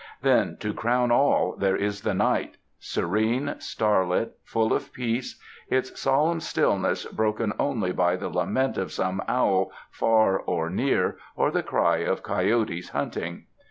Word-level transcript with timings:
Then, 0.23 0.57
to 0.61 0.73
crown 0.73 1.11
all, 1.11 1.55
there 1.55 1.75
is 1.75 2.01
the 2.01 2.15
night— 2.15 2.57
serene, 2.93 3.53
starlit, 3.59 4.35
full 4.43 4.73
of 4.73 4.91
peace, 4.91 5.39
its 5.69 5.99
solemn 6.01 6.39
stillness 6.39 7.05
broken 7.05 7.53
only 7.59 7.91
by 7.91 8.15
the 8.15 8.27
lament 8.29 8.79
of 8.79 8.91
some 8.91 9.21
owl 9.27 9.71
far 9.91 10.39
or 10.39 10.71
near, 10.71 11.17
or 11.35 11.51
the 11.51 11.61
cry 11.61 11.97
of 11.97 12.23
coyotes 12.23 12.89
hunting. 12.89 13.45